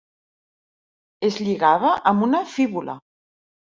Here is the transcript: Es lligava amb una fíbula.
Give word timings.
Es 1.31 1.39
lligava 1.45 1.95
amb 2.15 2.29
una 2.31 2.43
fíbula. 2.59 3.01